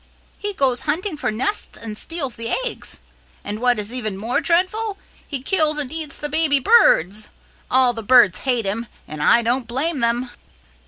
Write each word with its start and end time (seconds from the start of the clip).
He 0.39 0.53
goes 0.53 0.79
hunting 0.89 1.15
for 1.15 1.29
nests 1.29 1.77
and 1.77 1.95
steals 1.95 2.33
the 2.33 2.49
eggs, 2.65 3.01
and 3.43 3.59
what 3.59 3.77
is 3.77 3.93
even 3.93 4.17
more 4.17 4.41
dreadful, 4.41 4.97
he 5.27 5.43
kills 5.43 5.77
and 5.77 5.91
eats 5.91 6.17
the 6.17 6.27
baby 6.27 6.57
birds. 6.57 7.29
All 7.69 7.93
the 7.93 8.01
birds 8.01 8.39
hate 8.39 8.65
him, 8.65 8.87
and 9.07 9.21
I 9.21 9.43
don't 9.43 9.67
blame 9.67 9.99
them." 9.99 10.31